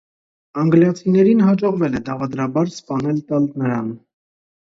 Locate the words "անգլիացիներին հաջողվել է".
0.61-2.01